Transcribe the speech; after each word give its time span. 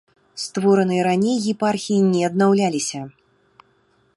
Створаныя 0.43 1.03
раней 1.09 1.37
епархіі 1.53 2.07
не 2.15 2.21
аднаўляліся. 2.29 3.01